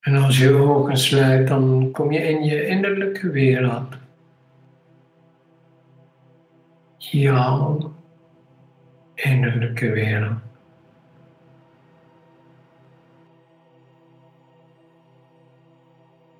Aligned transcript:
En 0.00 0.16
als 0.16 0.38
je 0.38 0.52
ogen 0.52 0.96
sluit, 0.96 1.48
dan 1.48 1.88
kom 1.92 2.12
je 2.12 2.28
in 2.28 2.44
je 2.44 2.66
innerlijke 2.66 3.30
wereld. 3.30 3.94
Jouw 6.96 7.92
innerlijke 9.14 9.90
wereld. 9.90 10.38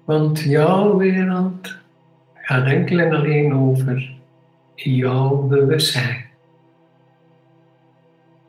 Want 0.04 0.40
jouw 0.40 0.96
wereld 0.96 1.76
gaat 2.34 2.66
enkel 2.66 2.98
en 2.98 3.12
alleen 3.12 3.54
over 3.54 4.14
jouw 4.74 5.36
bewustzijn. 5.36 6.24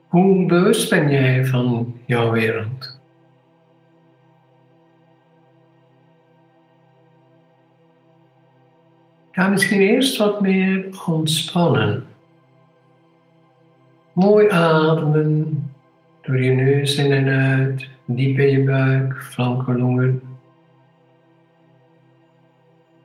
Hoe 0.08 0.46
bewust 0.46 0.90
ben 0.90 1.12
jij 1.12 1.46
van 1.46 1.96
jouw 2.06 2.32
wereld? 2.32 2.91
Ga 9.42 9.48
misschien 9.48 9.82
eerst 9.82 10.18
wat 10.18 10.42
meer 10.42 10.86
ontspannen. 11.06 12.06
Mooi 14.14 14.50
ademen 14.50 15.64
door 16.22 16.44
je 16.44 16.52
neus 16.52 16.96
in 16.96 17.12
en 17.12 17.28
uit, 17.28 17.88
diep 18.06 18.40
in 18.40 18.50
je 18.50 18.64
buik, 18.64 19.22
flanken, 19.22 19.78
longen. 19.78 20.22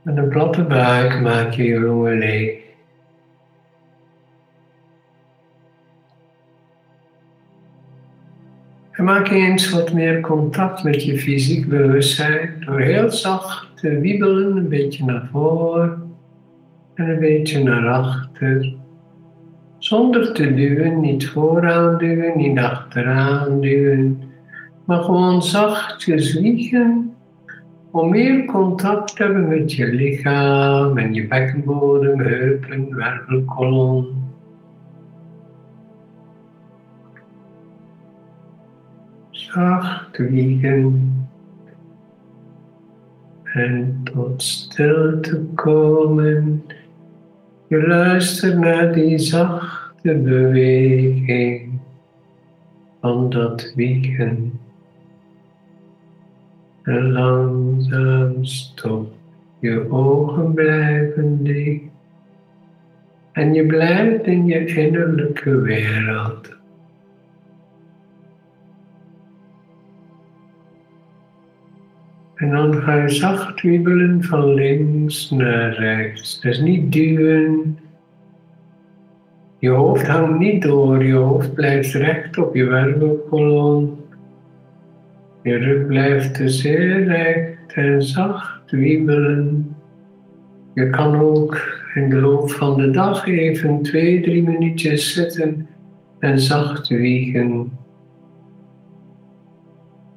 Met 0.03 0.17
een 0.17 0.29
platte 0.29 0.63
buik 0.63 1.21
maak 1.21 1.53
je 1.53 1.65
je 1.65 1.81
longen 1.81 2.19
leeg. 2.19 2.59
En 8.91 9.05
maak 9.05 9.29
eens 9.29 9.71
wat 9.71 9.93
meer 9.93 10.21
contact 10.21 10.83
met 10.83 11.05
je 11.05 11.19
fysiek 11.19 11.69
bewustzijn 11.69 12.63
door 12.67 12.81
heel 12.81 13.11
zacht 13.11 13.77
te 13.77 14.01
wiebelen, 14.01 14.57
een 14.57 14.69
beetje 14.69 15.05
naar 15.05 15.29
voren 15.33 16.06
en 16.97 17.09
een 17.09 17.19
beetje 17.19 17.63
naar 17.63 17.89
achter. 17.89 18.75
Zonder 19.79 20.33
te 20.33 20.55
duwen, 20.55 21.01
niet 21.01 21.29
vooraan 21.29 21.99
duwen, 21.99 22.37
niet 22.37 22.59
achteraan 22.59 23.61
duwen, 23.61 24.23
maar 24.85 25.03
gewoon 25.03 25.43
zachtjes 25.43 26.35
wiegen 26.35 27.15
om 27.91 28.11
meer 28.11 28.45
contact 28.45 29.17
te 29.17 29.23
hebben 29.23 29.49
met 29.49 29.73
je 29.73 29.87
lichaam 29.87 30.99
en 30.99 31.15
je 31.15 31.27
bekkenbodem, 31.27 32.21
heupen, 32.21 32.95
wervelkolom. 32.95 34.07
Zacht 39.31 40.17
wiegen 40.17 41.15
en 43.45 44.01
tot 44.05 44.43
stilte 44.43 45.41
komen. 45.55 46.65
Je 47.69 47.87
luistert 47.87 48.59
naar 48.59 48.93
die 48.93 49.19
zachte 49.19 50.15
beweging 50.15 51.79
van 53.01 53.31
dat 53.31 53.73
wiegen. 53.75 54.61
En 56.83 57.13
langzaam 57.13 58.45
stop 58.45 59.13
je 59.59 59.91
ogen 59.91 60.55
blijven 60.55 61.45
dicht. 61.45 61.83
En 63.33 63.55
je 63.55 63.67
blijft 63.67 64.27
in 64.27 64.47
je 64.47 64.67
innerlijke 64.67 65.61
wereld. 65.61 66.57
En 72.37 72.51
dan 72.51 72.75
ga 72.75 72.95
je 72.95 73.09
zacht 73.09 73.63
wiebelen 73.63 74.23
van 74.23 74.55
links 74.55 75.31
naar 75.31 75.73
rechts. 75.73 76.41
Dus 76.41 76.61
niet 76.61 76.93
duwen. 76.93 77.79
Je 79.59 79.69
hoofd 79.69 80.07
hangt 80.07 80.39
niet 80.39 80.63
door, 80.63 81.05
je 81.05 81.15
hoofd 81.15 81.55
blijft 81.55 81.95
recht 81.95 82.39
op 82.39 82.55
je 82.55 82.65
wervelkolom. 82.65 84.01
Je 85.43 85.57
rug 85.57 85.87
blijft 85.87 86.37
dus 86.37 86.63
heel 86.63 87.03
recht 87.03 87.73
en 87.75 88.03
zacht 88.03 88.71
wiebelen. 88.71 89.77
Je 90.75 90.91
kan 90.91 91.21
ook 91.21 91.85
in 91.95 92.11
de 92.11 92.21
loop 92.21 92.51
van 92.51 92.77
de 92.77 92.91
dag 92.91 93.27
even 93.27 93.83
twee, 93.83 94.21
drie 94.21 94.43
minuutjes 94.43 95.15
zitten 95.15 95.69
en 96.19 96.41
zacht 96.41 96.89
wiegen. 96.89 97.71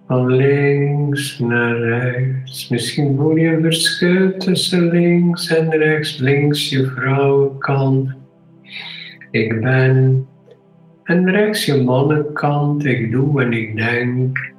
Van 0.09 0.35
links 0.35 1.39
naar 1.39 1.77
rechts. 1.77 2.69
Misschien 2.69 3.15
voel 3.15 3.35
je 3.35 3.47
een 3.47 3.61
verschil 3.61 4.37
tussen 4.37 4.89
links 4.89 5.47
en 5.55 5.69
rechts. 5.69 6.17
Links 6.17 6.69
je 6.69 6.85
vrouwenkant. 6.85 8.09
Ik 9.31 9.61
ben. 9.61 10.27
En 11.03 11.31
rechts 11.31 11.65
je 11.65 11.83
mannenkant. 11.83 12.85
Ik 12.85 13.11
doe 13.11 13.41
en 13.41 13.53
ik 13.53 13.75
denk. 13.75 14.51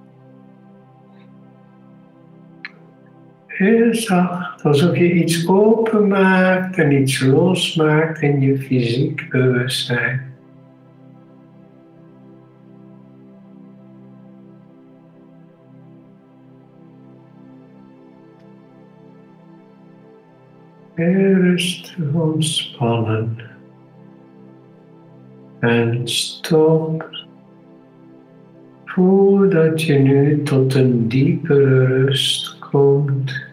Heel 3.46 3.94
zacht, 3.94 4.62
alsof 4.62 4.96
je 4.96 5.12
iets 5.12 5.48
openmaakt 5.48 6.78
en 6.78 6.92
iets 6.92 7.20
losmaakt 7.20 8.22
in 8.22 8.40
je 8.40 8.58
fysiek 8.58 9.28
bewustzijn. 9.30 10.29
Rustig 21.06 22.12
ontspannen. 22.12 23.36
En 25.58 26.00
stop. 26.08 27.08
Voel 28.84 29.48
dat 29.48 29.82
je 29.82 29.98
nu 29.98 30.42
tot 30.42 30.74
een 30.74 31.08
diepere 31.08 31.86
rust 31.86 32.58
komt. 32.58 33.48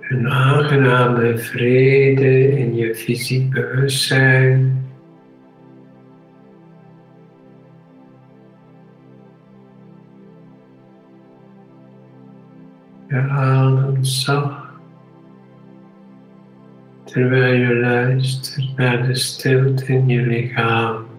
Een 0.00 0.28
aangename 0.28 1.38
vrede 1.38 2.58
in 2.58 2.74
je 2.74 2.94
fysiek 2.94 3.50
bewustzijn. 3.50 4.85
Je 13.16 13.22
ademt 13.22 14.06
zacht 14.06 14.66
terwijl 17.04 17.54
je 17.54 17.74
luistert 17.74 18.76
naar 18.76 19.06
de 19.06 19.14
stilte 19.14 19.86
in 19.86 20.08
je 20.08 20.20
lichaam. 20.20 20.96
als 20.96 21.15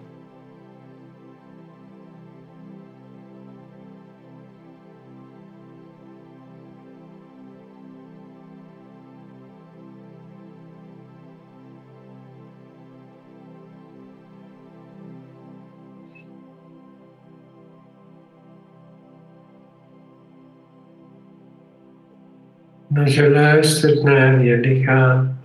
je 23.14 23.30
luistert 23.30 24.02
naar 24.02 24.44
je 24.44 24.56
lichaam, 24.56 25.36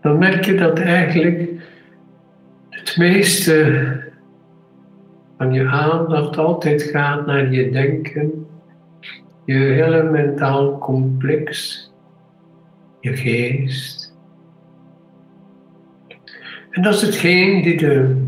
dan 0.00 0.18
merk 0.18 0.44
je 0.44 0.54
dat 0.54 0.78
eigenlijk 0.78 1.48
het 2.70 2.96
meeste 2.96 3.86
van 5.36 5.52
je 5.52 5.66
aandacht 5.66 6.38
altijd 6.38 6.82
gaat 6.82 7.26
naar 7.26 7.52
je 7.52 7.70
denken, 7.70 8.46
je 9.44 9.54
hele 9.54 10.02
mentaal 10.02 10.78
complex, 10.78 11.82
je 13.00 13.16
geest. 13.16 14.16
En 16.70 16.82
dat 16.82 16.94
is 16.94 17.02
hetgeen 17.02 17.62
die 17.62 17.76
de 17.76 18.26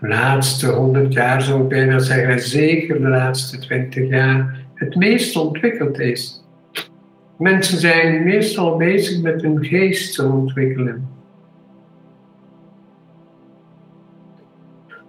laatste 0.00 0.66
honderd 0.66 1.12
jaar, 1.12 1.42
zou 1.42 1.62
ik 1.62 1.68
bijna 1.68 1.98
zeggen, 1.98 2.40
zeker 2.40 3.00
de 3.00 3.08
laatste 3.08 3.58
twintig 3.58 4.08
jaar, 4.08 4.64
het 4.74 4.94
meest 4.94 5.36
ontwikkeld 5.36 5.98
is. 5.98 6.44
Mensen 7.40 7.78
zijn 7.78 8.24
meestal 8.24 8.76
bezig 8.76 9.22
met 9.22 9.42
hun 9.42 9.64
geest 9.64 10.14
te 10.14 10.24
ontwikkelen. 10.24 11.08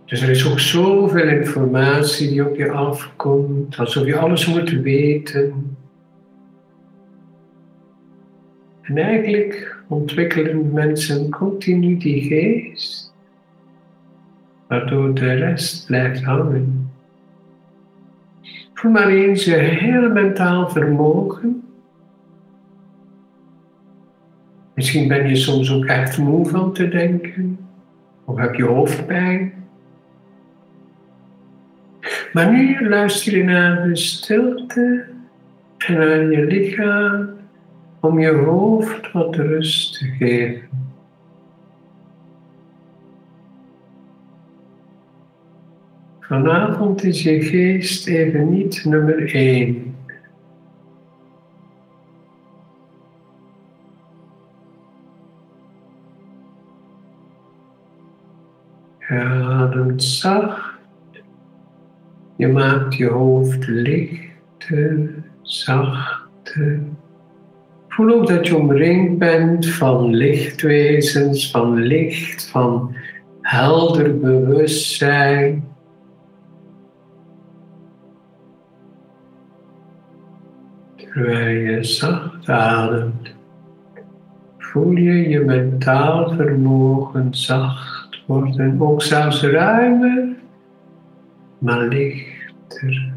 Dus 0.06 0.22
er 0.22 0.30
is 0.30 0.52
ook 0.52 0.60
zoveel 0.60 1.28
informatie 1.28 2.30
die 2.30 2.50
op 2.50 2.56
je 2.56 2.72
afkomt, 2.72 3.78
alsof 3.78 4.06
je 4.06 4.18
alles 4.18 4.46
moet 4.46 4.70
weten. 4.70 5.78
En 8.82 8.98
eigenlijk 8.98 9.84
ontwikkelen 9.88 10.74
mensen 10.74 11.30
continu 11.30 11.98
die 11.98 12.22
geest, 12.22 13.14
waardoor 14.68 15.14
de 15.14 15.34
rest 15.34 15.86
blijft 15.86 16.24
hangen. 16.24 16.92
Voel 18.74 18.92
maar 18.92 19.08
eens 19.08 19.46
je 19.46 19.56
hele 19.56 20.10
mentaal 20.10 20.70
vermogen. 20.70 21.61
Misschien 24.82 25.08
ben 25.08 25.30
je 25.30 25.36
soms 25.36 25.72
ook 25.72 25.86
echt 25.86 26.18
moe 26.18 26.50
van 26.50 26.74
te 26.74 26.88
denken. 26.88 27.60
Of 28.26 28.38
heb 28.38 28.56
je 28.56 28.64
hoofdpijn. 28.64 29.54
Maar 32.34 32.52
nu 32.52 32.90
luister 32.90 33.38
je 33.38 33.44
naar 33.44 33.84
de 33.88 33.96
stilte 33.96 35.06
en 35.78 35.98
aan 35.98 36.32
je 36.32 36.46
lichaam 36.46 37.30
om 38.00 38.20
je 38.20 38.32
hoofd 38.32 39.12
wat 39.12 39.36
rust 39.36 40.00
te 40.00 40.06
geven. 40.06 40.70
Vanavond 46.20 47.04
is 47.04 47.24
je 47.24 47.42
geest 47.42 48.08
even 48.08 48.50
niet 48.50 48.86
nummer 48.86 49.36
één. 49.36 49.96
Ademt 59.72 60.04
zacht. 60.04 60.80
Je 62.36 62.48
maakt 62.48 62.96
je 62.96 63.08
hoofd 63.08 63.68
lichter, 63.68 65.10
zachter. 65.42 66.80
Voel 67.88 68.14
ook 68.14 68.28
dat 68.28 68.48
je 68.48 68.58
omringd 68.58 69.18
bent 69.18 69.68
van 69.68 70.14
lichtwezens, 70.14 71.52
van 71.52 71.76
licht, 71.76 72.50
van 72.50 72.96
helder 73.42 74.20
bewustzijn. 74.20 75.70
Terwijl 80.96 81.58
je 81.58 81.84
zacht 81.84 82.50
ademt, 82.50 83.36
voel 84.58 84.92
je 84.92 85.30
je 85.30 85.40
mentaal 85.40 86.36
vermogen 86.36 87.36
zacht 87.36 88.01
worden, 88.26 88.82
ook 88.82 89.02
zelfs 89.02 89.44
ruimer, 89.44 90.28
maar 91.58 91.88
lichter. 91.88 93.12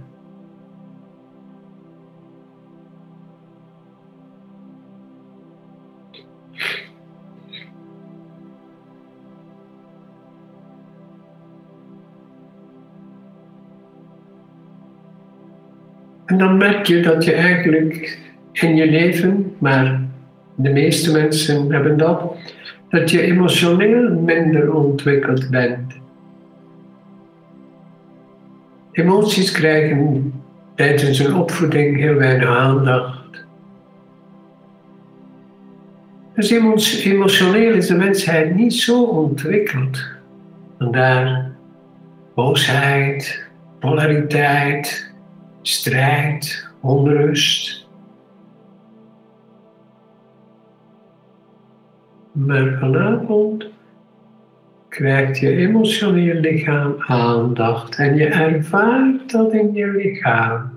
En 16.25 16.39
dan 16.39 16.57
merk 16.57 16.87
je 16.87 17.03
dat 17.03 17.25
je 17.25 17.33
eigenlijk 17.33 18.19
in 18.53 18.77
je 18.77 18.91
leven, 18.91 19.57
maar 19.59 20.04
de 20.55 20.71
meeste 20.71 21.13
mensen 21.13 21.73
hebben 21.73 21.97
dat, 21.97 22.23
dat 22.89 23.11
je 23.11 23.23
emotioneel 23.23 24.15
minder 24.15 24.75
ontwikkeld 24.75 25.51
bent. 25.51 25.93
Emoties 28.93 29.51
krijgen 29.51 30.33
tijdens 30.75 31.19
een 31.19 31.35
opvoeding 31.35 31.97
heel 31.97 32.15
weinig 32.15 32.49
aandacht. 32.49 33.47
Dus 36.35 36.51
emotioneel 37.05 37.75
is 37.75 37.87
de 37.87 37.95
mensheid 37.95 38.55
niet 38.55 38.75
zo 38.75 39.03
ontwikkeld. 39.03 40.07
Vandaar 40.79 41.53
boosheid, 42.35 43.45
polariteit, 43.79 45.13
strijd, 45.63 46.69
onrust. 46.81 47.84
Maar 52.35 52.77
vanavond 52.81 53.67
krijgt 54.89 55.39
je 55.39 55.57
emotioneel 55.57 56.41
lichaam 56.41 56.95
aandacht 56.99 57.97
en 57.97 58.17
je 58.17 58.27
ervaart 58.27 59.31
dat 59.31 59.53
in 59.53 59.73
je 59.73 59.91
lichaam. 59.91 60.71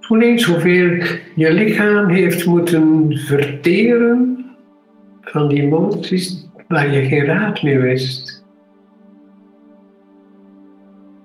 Voel 0.00 0.20
eens 0.20 0.44
hoeveel 0.44 1.02
je 1.34 1.52
lichaam 1.52 2.08
heeft 2.08 2.46
moeten 2.46 3.16
verteren 3.18 4.44
van 5.20 5.48
die 5.48 5.62
emoties 5.62 6.48
waar 6.68 6.92
je 6.92 7.02
geen 7.02 7.24
raad 7.24 7.62
meer 7.62 7.80
wist. 7.80 8.44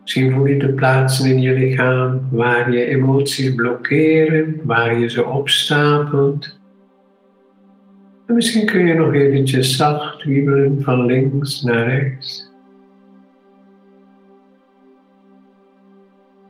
Misschien 0.01 0.31
voel 0.31 0.45
je 0.45 0.57
de 0.57 0.74
plaatsen 0.74 1.30
in 1.30 1.42
je 1.42 1.53
lichaam 1.53 2.27
waar 2.31 2.71
je 2.71 2.85
emoties 2.85 3.56
blokkeren, 3.56 4.62
waar 4.63 5.00
je 5.00 5.09
ze 5.09 5.25
opstapelt. 5.25 6.58
En 8.30 8.36
misschien 8.36 8.66
kun 8.66 8.86
je 8.86 8.94
nog 8.94 9.14
eventjes 9.14 9.76
zacht 9.76 10.24
wiebelen 10.24 10.81
van 10.81 11.06
links 11.06 11.62
naar 11.62 11.88
rechts. 11.88 12.52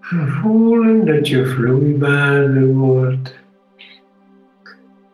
Voelen 0.02 1.06
dat 1.06 1.28
je 1.28 1.46
vloeibaarder 1.46 2.68
wordt. 2.68 3.40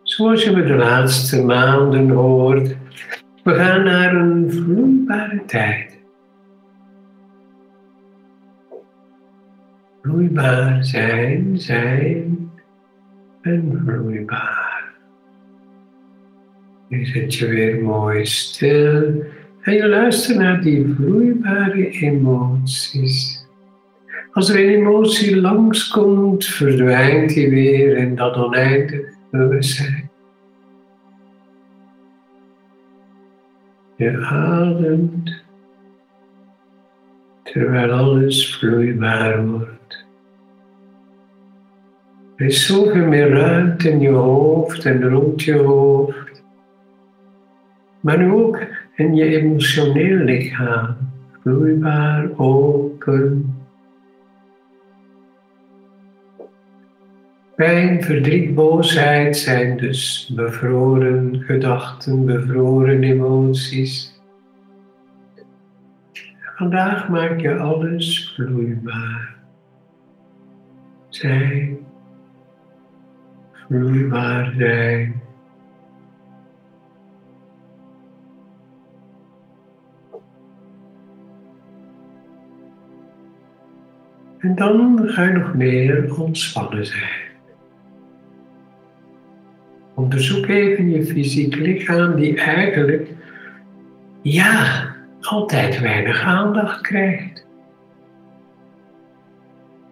Zoals 0.04 0.44
je 0.44 0.52
me 0.52 0.64
de 0.64 0.76
laatste 0.76 1.44
maanden 1.44 2.10
hoort, 2.10 2.76
we 3.44 3.54
gaan 3.54 3.84
naar 3.84 4.16
een 4.16 4.52
vloeibare 4.52 5.44
tijd. 5.46 5.94
vloeibaar 10.02 10.84
zijn, 10.84 11.60
zijn 11.60 12.52
en 13.42 13.82
vloeibaar. 13.86 14.65
Nu 16.88 17.06
zit 17.06 17.36
je 17.36 17.48
weer 17.48 17.82
mooi 17.84 18.26
stil 18.26 19.24
en 19.62 19.74
je 19.74 19.88
luistert 19.88 20.38
naar 20.38 20.62
die 20.62 20.94
vloeibare 20.96 21.90
emoties. 21.90 23.46
Als 24.32 24.50
er 24.50 24.60
een 24.60 24.70
emotie 24.70 25.42
langskomt, 25.42 26.46
verdwijnt 26.46 27.34
die 27.34 27.50
weer 27.50 27.98
in 27.98 28.16
dat 28.16 28.36
oneindig 28.38 29.14
bewustzijn. 29.32 30.10
Je 33.98 34.18
ademt 34.18 35.44
terwijl 37.44 37.92
alles 37.92 38.56
vloeibaar 38.56 39.48
wordt. 39.48 40.06
Er 42.36 42.46
is 42.46 42.66
zoveel 42.66 43.06
meer 43.06 43.30
ruimte 43.30 43.90
in 43.90 44.00
je 44.00 44.10
hoofd 44.10 44.86
en 44.86 45.10
rond 45.10 45.44
je 45.44 45.54
hoofd. 45.54 46.25
Maar 48.06 48.18
nu 48.18 48.32
ook 48.32 48.60
in 48.96 49.16
je 49.16 49.26
emotioneel 49.26 50.18
lichaam. 50.18 50.96
Vloeibaar, 51.42 52.30
open. 52.38 53.56
Pijn, 57.56 58.04
verdriet, 58.04 58.56
boosheid 58.56 59.38
zijn 59.38 59.78
dus 59.78 60.32
bevroren 60.36 61.42
gedachten, 61.42 62.26
bevroren 62.26 63.04
emoties. 63.04 64.22
Vandaag 66.56 67.10
maak 67.10 67.40
je 67.40 67.58
alles 67.58 68.34
vloeibaar. 68.36 69.36
Zijn 71.10 71.78
vloeibaar 73.68 74.54
zijn. 74.58 75.22
En 84.46 84.56
dan 84.56 85.02
ga 85.06 85.24
je 85.24 85.32
nog 85.32 85.54
meer 85.54 86.20
ontspannen 86.20 86.86
zijn. 86.86 87.22
Onderzoek 89.94 90.48
even 90.48 90.90
je 90.90 91.06
fysiek 91.06 91.56
lichaam 91.56 92.16
die 92.16 92.38
eigenlijk, 92.38 93.08
ja, 94.22 94.86
altijd 95.22 95.80
weinig 95.80 96.22
aandacht 96.22 96.82
krijgt. 96.82 97.48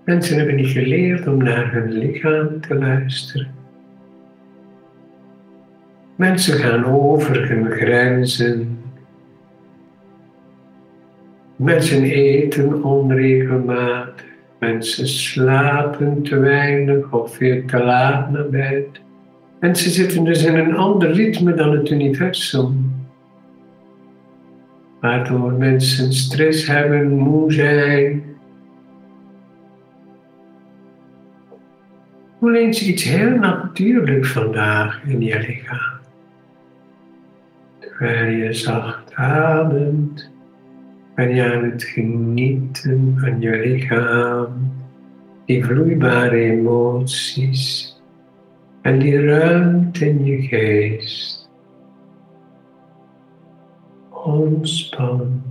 Mensen 0.05 0.37
hebben 0.37 0.55
niet 0.55 0.71
geleerd 0.71 1.27
om 1.27 1.37
naar 1.37 1.71
hun 1.71 1.91
lichaam 1.91 2.61
te 2.61 2.75
luisteren. 2.75 3.55
Mensen 6.15 6.59
gaan 6.59 6.85
over 6.85 7.49
hun 7.49 7.71
grenzen. 7.71 8.79
Mensen 11.55 12.03
eten 12.03 12.83
onregelmatig. 12.83 14.31
Mensen 14.63 15.07
slapen 15.07 16.23
te 16.23 16.37
weinig 16.37 17.11
of 17.11 17.37
weer 17.37 17.65
te 17.65 17.83
laat 17.83 18.31
naar 18.31 18.49
bed. 18.49 18.87
Mensen 19.59 19.91
zitten 19.91 20.23
dus 20.23 20.43
in 20.43 20.55
een 20.55 20.75
ander 20.75 21.11
ritme 21.11 21.53
dan 21.53 21.71
het 21.71 21.89
universum. 21.89 22.91
Waardoor 25.01 25.51
mensen 25.51 26.13
stress 26.13 26.67
hebben, 26.67 27.11
moe 27.11 27.53
zijn. 27.53 28.23
Voel 32.39 32.55
eens 32.55 32.87
iets 32.87 33.03
heel 33.03 33.35
natuurlijk 33.35 34.25
vandaag 34.25 35.03
in 35.05 35.21
je 35.21 35.39
lichaam. 35.39 35.99
Terwijl 37.79 38.31
je 38.31 38.53
zacht 38.53 39.15
ademt 39.15 40.32
ben 41.15 41.35
je 41.35 41.53
aan 41.53 41.63
het 41.63 41.83
genieten 41.83 43.15
van 43.19 43.41
je 43.41 43.57
lichaam, 43.57 44.71
die 45.45 45.65
vloeibare 45.65 46.37
emoties 46.37 47.93
en 48.81 48.99
die 48.99 49.25
ruimte 49.25 50.09
in 50.09 50.25
je 50.25 50.41
geest. 50.41 51.49
Ontspan. 54.09 55.41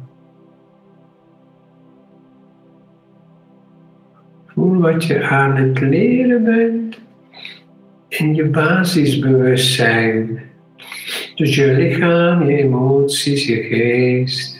Voel 4.47 4.81
wat 4.81 5.05
je 5.05 5.23
aan 5.29 5.57
het 5.57 5.81
leren 5.81 6.45
bent 6.45 7.01
in 8.09 8.35
je 8.35 8.45
basisbewustzijn. 8.45 10.43
Dus 11.35 11.55
je 11.55 11.73
lichaam, 11.73 12.43
je 12.43 12.57
emoties, 12.57 13.47
je 13.47 13.63
geest. 13.63 14.52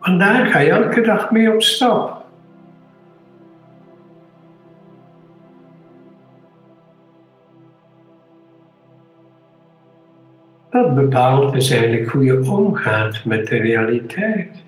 Want 0.00 0.20
daar 0.20 0.46
ga 0.46 0.58
je 0.58 0.70
elke 0.70 1.00
dag 1.00 1.30
mee 1.30 1.54
op 1.54 1.62
stap. 1.62 2.18
Dat 10.70 10.94
bepaalt 10.94 11.52
dus 11.52 11.70
eigenlijk 11.70 12.10
hoe 12.10 12.24
je 12.24 12.50
omgaat 12.50 13.24
met 13.24 13.46
de 13.46 13.56
realiteit. 13.56 14.64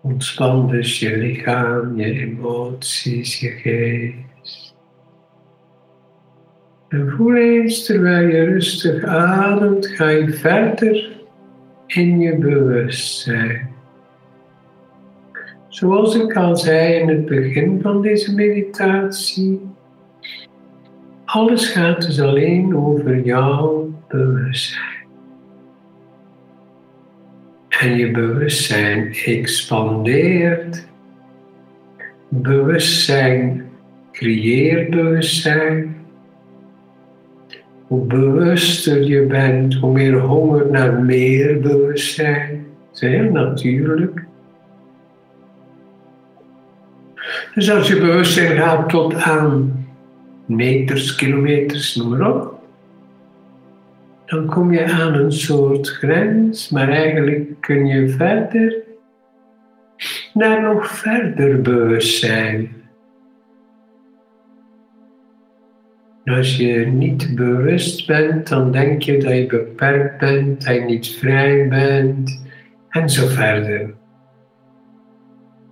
Ontspan 0.00 0.68
dus 0.68 0.98
je 0.98 1.16
lichaam, 1.16 1.96
je 1.96 2.20
emoties, 2.20 3.40
je 3.40 3.50
geest. 3.50 4.31
En 6.92 7.10
voel 7.10 7.36
eens 7.36 7.84
terwijl 7.84 8.28
je 8.28 8.44
rustig 8.44 9.04
ademt, 9.04 9.86
ga 9.86 10.08
je 10.08 10.32
verder 10.32 11.10
in 11.86 12.20
je 12.20 12.36
bewustzijn. 12.36 13.70
Zoals 15.68 16.14
ik 16.14 16.36
al 16.36 16.56
zei 16.56 16.94
in 16.94 17.08
het 17.08 17.26
begin 17.26 17.80
van 17.82 18.02
deze 18.02 18.34
meditatie, 18.34 19.60
alles 21.24 21.66
gaat 21.68 22.02
dus 22.02 22.20
alleen 22.20 22.76
over 22.76 23.20
jouw 23.20 23.94
bewustzijn. 24.08 25.06
En 27.68 27.96
je 27.96 28.10
bewustzijn 28.10 29.14
expandeert. 29.24 30.86
Bewustzijn 32.28 33.64
creëert 34.12 34.90
bewustzijn. 34.90 36.01
Hoe 37.92 38.06
bewuster 38.06 39.02
je 39.02 39.22
bent, 39.22 39.74
hoe 39.74 39.92
meer 39.92 40.20
honger 40.20 40.70
naar 40.70 41.02
meer 41.02 41.60
bewustzijn. 41.60 42.66
Dat 42.90 43.02
is 43.02 43.08
heel 43.08 43.30
natuurlijk. 43.30 44.24
Dus 47.54 47.70
als 47.70 47.88
je 47.88 48.00
bewustzijn 48.00 48.56
gaat 48.56 48.88
tot 48.88 49.14
aan 49.14 49.72
meters, 50.46 51.14
kilometers, 51.14 51.94
noem 51.94 52.08
maar 52.08 52.34
op, 52.34 52.60
dan 54.26 54.46
kom 54.46 54.72
je 54.72 54.84
aan 54.84 55.14
een 55.14 55.32
soort 55.32 55.88
grens, 55.88 56.68
maar 56.68 56.88
eigenlijk 56.88 57.60
kun 57.60 57.86
je 57.86 58.08
verder 58.08 58.74
naar 60.34 60.62
nog 60.62 60.86
verder 60.86 61.60
bewustzijn. 61.60 62.81
Als 66.24 66.56
je 66.56 66.86
niet 66.86 67.34
bewust 67.34 68.06
bent, 68.06 68.48
dan 68.48 68.72
denk 68.72 69.02
je 69.02 69.18
dat 69.18 69.32
je 69.32 69.46
beperkt 69.46 70.18
bent, 70.18 70.64
dat 70.64 70.74
je 70.74 70.80
niet 70.80 71.08
vrij 71.08 71.68
bent 71.68 72.44
en 72.88 73.10
zo 73.10 73.26
verder. 73.26 73.94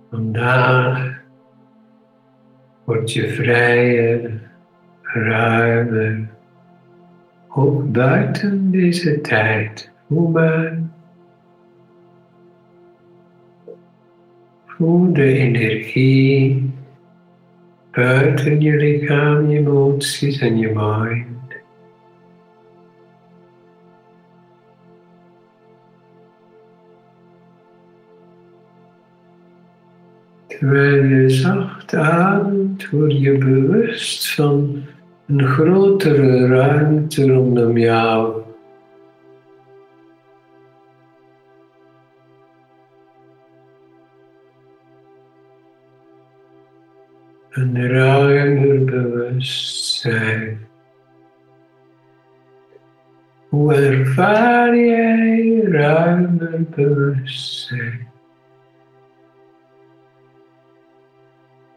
Vandaag 0.09 1.21
word 2.83 3.13
je 3.13 3.27
vrijer, 3.27 4.41
ruimer, 5.01 6.29
ook 7.47 7.91
buiten 7.91 8.71
deze 8.71 9.21
tijd. 9.21 9.91
Voel 10.07 10.29
maar. 10.29 10.79
Voel 14.65 15.13
de 15.13 15.33
energie 15.33 16.71
buiten 17.91 18.61
je 18.61 18.75
lichaam, 18.75 19.49
je 19.49 19.57
emoties 19.57 20.39
en 20.39 20.57
je 20.57 20.71
mind. 20.73 21.27
Terwijl 30.47 31.03
je 31.03 31.29
zacht 31.29 31.93
ademt, 31.93 32.89
word 32.89 33.19
je 33.19 33.37
bewust 33.37 34.33
van 34.33 34.83
een 35.27 35.45
grotere 35.45 36.47
ruimte 36.47 37.31
rondom 37.31 37.77
jou. 37.77 38.50
Een 47.51 47.89
ruimer 47.89 48.85
bewustzijn. 48.85 50.67
Hoe 53.49 53.73
ervaar 53.73 54.77
jij 54.77 55.61
ruimer 55.61 56.63
bewustzijn? 56.75 58.07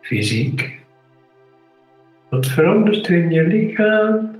Fysiek. 0.00 0.82
Wat 2.28 2.46
verandert 2.46 3.08
in 3.08 3.30
je 3.30 3.46
lichaam 3.46 4.36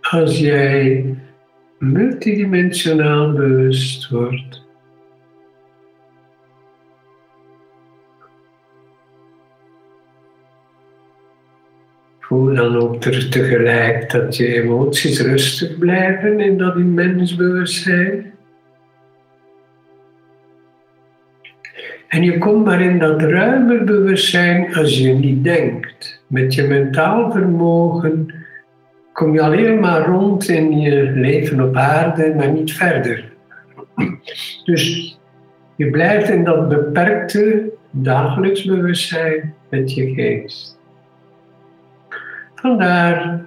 als 0.00 0.38
jij 0.38 1.04
multidimensionaal 1.78 3.32
bewust 3.32 4.08
wordt? 4.08 4.67
Voel 12.28 12.54
dan 12.54 12.76
ook 12.76 13.04
er 13.04 13.30
tegelijk 13.30 14.10
dat 14.10 14.36
je 14.36 14.62
emoties 14.62 15.20
rustig 15.20 15.78
blijven 15.78 16.40
in 16.40 16.58
dat 16.58 16.76
immens 16.76 17.36
bewustzijn. 17.36 18.32
En 22.08 22.22
je 22.22 22.38
komt 22.38 22.64
maar 22.64 22.80
in 22.80 22.98
dat 22.98 23.22
ruimer 23.22 23.84
bewustzijn 23.84 24.74
als 24.74 24.98
je 24.98 25.12
niet 25.12 25.44
denkt. 25.44 26.22
Met 26.26 26.54
je 26.54 26.62
mentaal 26.62 27.32
vermogen 27.32 28.34
kom 29.12 29.34
je 29.34 29.42
alleen 29.42 29.80
maar 29.80 30.06
rond 30.06 30.48
in 30.48 30.80
je 30.80 31.10
leven 31.10 31.60
op 31.60 31.76
aarde, 31.76 32.34
maar 32.34 32.52
niet 32.52 32.72
verder. 32.72 33.32
Dus 34.64 35.18
je 35.76 35.90
blijft 35.90 36.28
in 36.28 36.44
dat 36.44 36.68
beperkte 36.68 37.72
dagelijks 37.90 38.64
bewustzijn 38.64 39.54
met 39.70 39.94
je 39.94 40.14
geest. 40.14 40.77
Vandaar 42.60 43.44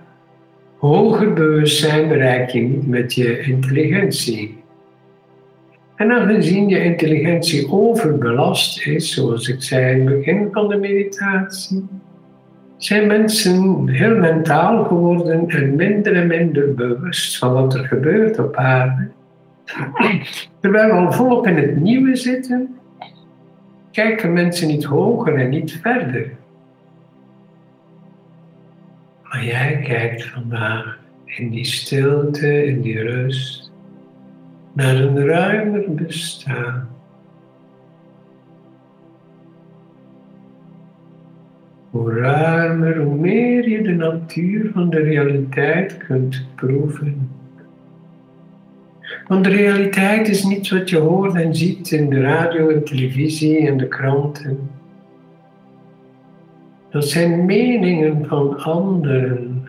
hoger 0.77 1.33
bewustzijn 1.33 2.07
bereik 2.07 2.49
je 2.49 2.61
niet 2.61 2.87
met 2.87 3.13
je 3.13 3.39
intelligentie. 3.39 4.63
En 5.95 6.11
aangezien 6.11 6.69
je 6.69 6.83
intelligentie 6.83 7.71
overbelast 7.71 8.85
is, 8.85 9.13
zoals 9.13 9.47
ik 9.47 9.63
zei 9.63 9.91
in 9.91 10.07
het 10.07 10.17
begin 10.17 10.49
van 10.51 10.67
de 10.67 10.77
meditatie, 10.77 11.87
zijn 12.77 13.07
mensen 13.07 13.87
heel 13.87 14.15
mentaal 14.15 14.83
geworden 14.83 15.49
en 15.49 15.75
minder 15.75 16.15
en 16.15 16.27
minder 16.27 16.73
bewust 16.73 17.37
van 17.37 17.53
wat 17.53 17.73
er 17.73 17.87
gebeurt 17.87 18.39
op 18.39 18.55
aarde. 18.55 19.09
Terwijl 20.59 20.87
we 20.87 20.93
al 20.93 21.11
volop 21.11 21.47
in 21.47 21.57
het 21.57 21.75
nieuwe 21.75 22.15
zitten, 22.15 22.75
kijken 23.91 24.33
mensen 24.33 24.67
niet 24.67 24.83
hoger 24.83 25.35
en 25.35 25.49
niet 25.49 25.79
verder. 25.81 26.39
Maar 29.31 29.45
jij 29.45 29.81
kijkt 29.83 30.25
vandaag 30.25 30.99
in 31.25 31.49
die 31.49 31.65
stilte, 31.65 32.65
in 32.65 32.81
die 32.81 32.99
rust, 32.99 33.71
naar 34.73 34.95
een 34.95 35.25
ruimer 35.25 35.93
bestaan. 35.93 36.89
Hoe 41.89 42.13
ruimer, 42.13 42.97
hoe 42.97 43.15
meer 43.15 43.69
je 43.69 43.81
de 43.81 43.93
natuur 43.93 44.71
van 44.73 44.89
de 44.89 44.99
realiteit 44.99 45.97
kunt 45.97 46.45
proeven. 46.55 47.29
Want 49.27 49.43
de 49.43 49.49
realiteit 49.49 50.27
is 50.27 50.43
niet 50.43 50.69
wat 50.69 50.89
je 50.89 50.97
hoort 50.97 51.35
en 51.35 51.55
ziet 51.55 51.91
in 51.91 52.09
de 52.09 52.21
radio 52.21 52.69
en 52.69 52.83
televisie 52.83 53.67
en 53.67 53.77
de 53.77 53.87
kranten. 53.87 54.70
Dat 56.91 57.07
zijn 57.07 57.45
meningen 57.45 58.25
van 58.27 58.57
anderen. 58.59 59.63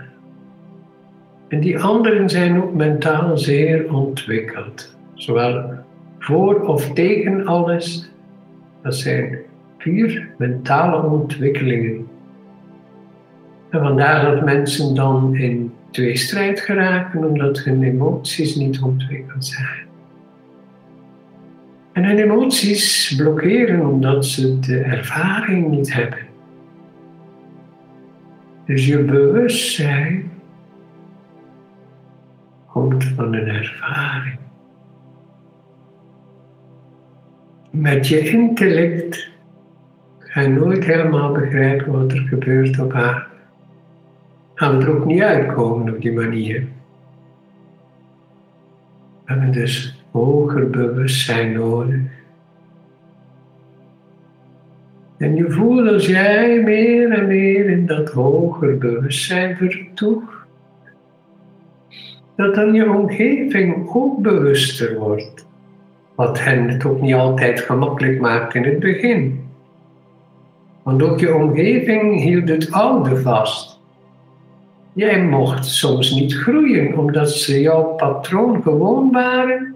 En 1.49 1.61
die 1.61 1.79
anderen 1.79 2.31
zijn 2.31 2.63
ook 2.63 2.75
mentaal 2.75 3.39
zeer 3.39 3.93
ontwikkeld. 3.95 4.97
Zowel 5.15 5.71
voor 6.19 6.61
of 6.61 6.93
tegen 6.93 7.47
alles. 7.47 8.11
Dat 8.83 8.95
zijn 8.95 9.39
puur 9.77 10.29
mentale 10.39 11.03
ontwikkelingen. 11.03 12.07
En 13.71 13.81
vandaar 13.81 14.35
dat 14.35 14.45
mensen 14.45 14.95
dan 14.95 15.35
in 15.35 15.73
tweestrijd 15.91 16.61
geraken 16.61 17.25
omdat 17.25 17.59
hun 17.59 17.83
emoties 17.83 18.55
niet 18.55 18.83
ontwikkeld 18.83 19.45
zijn. 19.45 19.87
En 21.93 22.05
hun 22.05 22.19
emoties 22.19 23.15
blokkeren 23.17 23.87
omdat 23.87 24.27
ze 24.27 24.59
de 24.59 24.79
ervaring 24.79 25.69
niet 25.71 25.93
hebben. 25.93 26.32
Dus 28.65 28.87
je 28.87 28.99
bewustzijn 28.99 30.31
komt 32.67 33.05
van 33.05 33.35
een 33.35 33.47
ervaring. 33.47 34.39
Met 37.71 38.09
je 38.09 38.31
intellect 38.31 39.31
ga 40.19 40.41
je 40.41 40.49
nooit 40.49 40.85
helemaal 40.85 41.33
begrijpen 41.33 41.93
wat 41.93 42.13
er 42.13 42.19
gebeurt 42.19 42.79
op 42.79 42.93
aarde. 42.93 43.27
Gaan 44.55 44.79
we 44.79 44.85
er 44.85 44.97
ook 44.97 45.05
niet 45.05 45.23
uitkomen 45.23 45.95
op 45.95 46.01
die 46.01 46.13
manier. 46.13 46.69
We 49.25 49.33
hebben 49.33 49.53
dus 49.53 50.05
hoger 50.11 50.71
bewustzijn 50.71 51.53
nodig. 51.53 52.01
En 55.23 55.37
je 55.37 55.51
voelt 55.51 55.89
als 55.89 56.07
jij 56.07 56.63
meer 56.63 57.11
en 57.11 57.27
meer 57.27 57.71
in 57.71 57.87
dat 57.87 58.11
hoger 58.11 58.79
bewustzijn 58.79 59.57
vertoeft, 59.57 60.33
dat 62.37 62.55
dan 62.55 62.75
je 62.75 62.91
omgeving 62.91 63.89
ook 63.95 64.23
bewuster 64.23 64.99
wordt. 64.99 65.47
Wat 66.15 66.41
hen 66.41 66.69
het 66.69 66.85
ook 66.85 67.01
niet 67.01 67.15
altijd 67.15 67.61
gemakkelijk 67.61 68.21
maakt 68.21 68.55
in 68.55 68.65
het 68.65 68.79
begin. 68.79 69.45
Want 70.83 71.03
ook 71.03 71.21
je 71.21 71.35
omgeving 71.35 72.21
hield 72.21 72.49
het 72.49 72.71
oude 72.71 73.17
vast. 73.17 73.81
Jij 74.93 75.23
mocht 75.23 75.67
soms 75.67 76.11
niet 76.11 76.35
groeien 76.35 76.99
omdat 76.99 77.31
ze 77.31 77.61
jouw 77.61 77.85
patroon 77.85 78.63
gewoon 78.63 79.13
waren. 79.13 79.75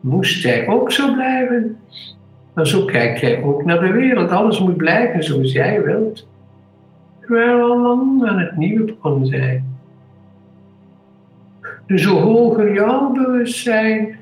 Moest 0.00 0.42
jij 0.42 0.68
ook 0.68 0.92
zo 0.92 1.12
blijven? 1.12 1.78
Maar 2.56 2.66
zo 2.66 2.84
kijk 2.84 3.18
jij 3.18 3.42
ook 3.42 3.64
naar 3.64 3.80
de 3.80 3.92
wereld. 3.92 4.30
Alles 4.30 4.60
moet 4.60 4.76
blijven 4.76 5.24
zoals 5.24 5.52
jij 5.52 5.82
wilt. 5.82 6.28
Terwijl 7.20 7.56
we 7.56 7.62
al 7.62 7.80
lang 7.80 8.26
aan 8.26 8.38
het 8.38 8.56
nieuwe 8.56 8.84
begonnen 8.84 9.26
zijn. 9.26 9.78
Dus 11.86 12.04
hoe 12.04 12.20
hoger 12.20 12.74
jouw 12.74 13.12
bewustzijn, 13.12 14.16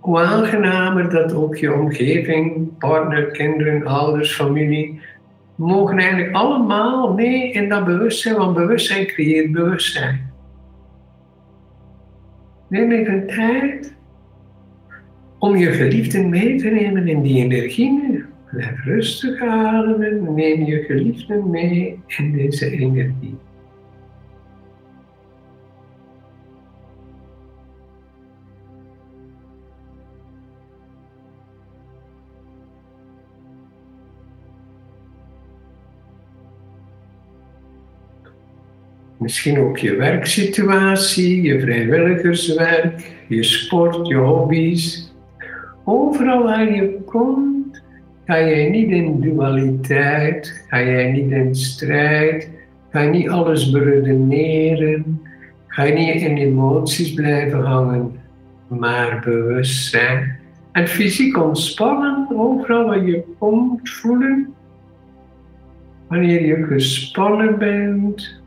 hoe 0.00 0.20
aangenamer 0.20 1.10
dat 1.10 1.34
ook 1.34 1.56
je 1.56 1.74
omgeving, 1.74 2.78
partner, 2.78 3.26
kinderen, 3.26 3.86
ouders, 3.86 4.34
familie, 4.34 5.00
mogen 5.54 5.98
eigenlijk 5.98 6.34
allemaal 6.34 7.12
mee 7.12 7.52
in 7.52 7.68
dat 7.68 7.84
bewustzijn, 7.84 8.36
want 8.36 8.54
bewustzijn 8.54 9.06
creëert 9.06 9.52
bewustzijn. 9.52 10.32
Neem 12.68 12.90
even 12.90 13.26
tijd 13.26 13.94
om 15.44 15.56
je 15.56 15.72
geliefden 15.72 16.28
mee 16.28 16.56
te 16.56 16.68
nemen 16.68 17.08
in 17.08 17.22
die 17.22 17.44
energie. 17.44 18.24
Blijf 18.50 18.84
rustig 18.84 19.40
ademen, 19.40 20.34
neem 20.34 20.64
je 20.64 20.82
geliefden 20.82 21.50
mee 21.50 22.00
in 22.06 22.32
deze 22.32 22.70
energie. 22.70 23.36
Misschien 39.18 39.58
ook 39.58 39.78
je 39.78 39.94
werksituatie, 39.94 41.42
je 41.42 41.60
vrijwilligerswerk, 41.60 43.24
je 43.28 43.42
sport, 43.42 44.06
je 44.06 44.16
hobby's. 44.16 45.12
Overal 45.84 46.42
waar 46.42 46.74
je 46.74 46.98
komt, 47.04 47.82
ga 48.24 48.38
jij 48.40 48.70
niet 48.70 48.90
in 48.90 49.20
dualiteit, 49.20 50.64
ga 50.68 50.82
jij 50.82 51.12
niet 51.12 51.30
in 51.30 51.54
strijd, 51.54 52.50
ga 52.90 53.00
je 53.00 53.10
niet 53.10 53.28
alles 53.28 53.70
beredeneren, 53.70 55.20
ga 55.66 55.82
je 55.82 55.92
niet 55.92 56.22
in 56.22 56.36
emoties 56.36 57.14
blijven 57.14 57.60
hangen, 57.60 58.12
maar 58.68 59.22
bewust 59.24 59.90
zijn. 59.90 60.36
En 60.72 60.88
fysiek 60.88 61.42
ontspannen, 61.42 62.26
overal 62.34 62.86
waar 62.86 63.04
je 63.04 63.24
komt, 63.38 63.90
voelen. 63.90 64.54
Wanneer 66.08 66.46
je 66.46 66.64
gespannen 66.64 67.58
bent, 67.58 68.42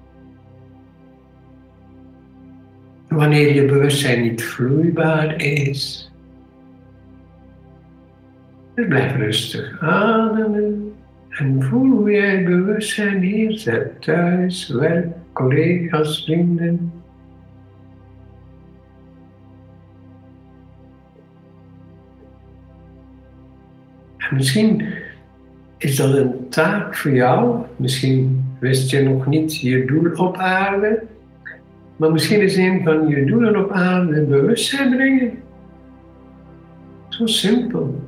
Wanneer 3.08 3.54
je 3.54 3.66
bewustzijn 3.66 4.22
niet 4.22 4.44
vloeibaar 4.44 5.42
is. 5.42 6.12
Blijf 8.86 9.16
rustig 9.16 9.82
ademen 9.82 10.94
en 11.30 11.64
voel 11.64 11.98
hoe 11.98 12.12
jij 12.12 12.44
bewustzijn 12.44 13.22
hier 13.22 13.58
zet. 13.58 14.02
Thuis, 14.02 14.68
werk, 14.68 15.08
collega's, 15.34 16.24
vrienden. 16.24 16.92
En 24.18 24.36
misschien 24.36 24.88
is 25.78 25.96
dat 25.96 26.14
een 26.14 26.50
taak 26.50 26.96
voor 26.96 27.12
jou. 27.12 27.66
Misschien 27.76 28.46
wist 28.60 28.90
je 28.90 29.02
nog 29.02 29.26
niet 29.26 29.62
je 29.62 29.86
doel 29.86 30.12
op 30.28 30.38
aarde. 30.38 31.04
Maar 31.96 32.12
misschien 32.12 32.42
is 32.42 32.58
een 32.58 32.84
van 32.84 33.08
je 33.08 33.26
doelen 33.26 33.64
op 33.64 33.72
aarde 33.72 34.22
bewustzijn 34.22 34.96
brengen. 34.96 35.32
Zo 37.10 37.26
simpel. 37.26 38.07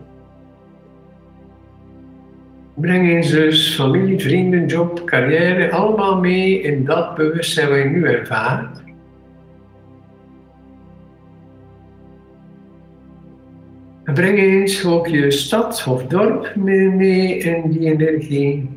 Breng 2.80 3.10
eens 3.10 3.30
dus 3.30 3.76
familie, 3.76 4.20
vrienden, 4.20 4.66
job, 4.66 5.04
carrière, 5.06 5.72
allemaal 5.72 6.20
mee 6.20 6.62
in 6.62 6.86
dat 6.86 7.16
bewustzijn 7.16 7.70
wat 7.70 7.78
je 7.78 7.84
nu 7.84 8.04
ervaart. 8.04 8.84
En 14.04 14.14
breng 14.14 14.38
eens 14.38 14.86
ook 14.86 15.08
je 15.08 15.32
stad 15.32 15.86
of 15.88 16.06
dorp 16.06 16.56
mee 16.56 17.38
in 17.38 17.70
die 17.72 17.92
energie. 17.92 18.70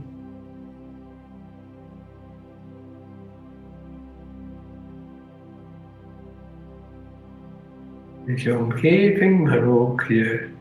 Je 8.36 8.58
omgeving, 8.58 9.44
maar 9.44 9.64
ook 9.64 10.04
je, 10.08 10.51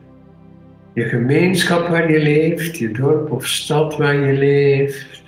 je 0.92 1.04
gemeenschap 1.04 1.88
waar 1.88 2.10
je 2.10 2.18
leeft, 2.18 2.78
je 2.78 2.90
dorp 2.90 3.30
of 3.30 3.46
stad 3.46 3.96
waar 3.96 4.16
je 4.16 4.32
leeft. 4.32 5.22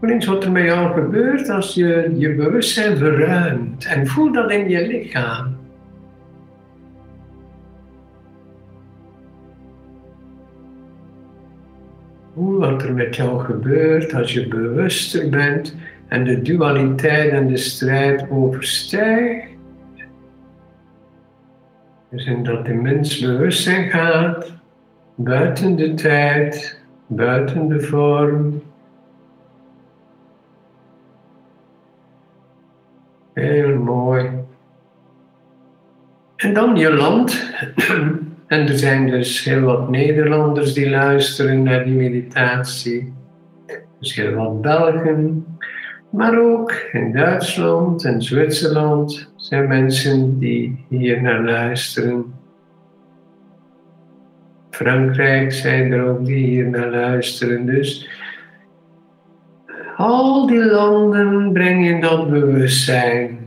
Voel 0.00 0.10
eens 0.10 0.26
wat 0.26 0.44
er 0.44 0.52
met 0.52 0.64
jou 0.64 0.92
gebeurt 0.92 1.48
als 1.48 1.74
je 1.74 2.12
je 2.16 2.34
bewustzijn 2.34 2.96
verruimt 2.96 3.84
en 3.84 4.06
voel 4.06 4.32
dat 4.32 4.50
in 4.50 4.68
je 4.68 4.86
lichaam. 4.86 5.56
Voel 12.34 12.58
wat 12.58 12.82
er 12.82 12.94
met 12.94 13.16
jou 13.16 13.44
gebeurt 13.44 14.14
als 14.14 14.32
je 14.32 14.48
bewuster 14.48 15.28
bent 15.30 15.76
en 16.08 16.24
de 16.24 16.42
dualiteit 16.42 17.30
en 17.30 17.48
de 17.48 17.56
strijd 17.56 18.30
overstijgt. 18.30 19.53
Dus 22.14 22.26
in 22.26 22.44
dat 22.44 22.66
de 22.66 22.74
mens 22.74 23.18
bewustzijn 23.18 23.90
gaat, 23.90 24.52
buiten 25.14 25.76
de 25.76 25.94
tijd, 25.94 26.80
buiten 27.06 27.68
de 27.68 27.80
vorm. 27.80 28.62
Heel 33.32 33.78
mooi. 33.78 34.30
En 36.36 36.54
dan 36.54 36.76
je 36.76 36.92
land. 36.92 37.42
En 38.46 38.68
er 38.68 38.78
zijn 38.78 39.10
dus 39.10 39.44
heel 39.44 39.60
wat 39.60 39.90
Nederlanders 39.90 40.72
die 40.72 40.90
luisteren 40.90 41.62
naar 41.62 41.84
die 41.84 41.94
meditatie. 41.94 43.12
Dus 43.98 44.14
heel 44.14 44.34
wat 44.34 44.60
Belgen. 44.60 45.46
Maar 46.10 46.38
ook 46.38 46.72
in 46.92 47.12
Duitsland 47.12 48.04
en 48.04 48.22
Zwitserland 48.22 49.33
zijn 49.44 49.68
mensen 49.68 50.38
die 50.38 50.84
hier 50.88 51.22
naar 51.22 51.42
luisteren. 51.42 52.34
Frankrijk 54.70 55.52
zijn 55.52 55.92
er 55.92 56.08
ook 56.08 56.24
die 56.24 56.46
hier 56.46 56.68
naar 56.68 56.90
luisteren. 56.90 57.66
Dus 57.66 58.08
al 59.96 60.46
die 60.46 60.64
landen 60.64 61.52
brengen 61.52 62.00
dat 62.00 62.30
bewustzijn. 62.30 63.38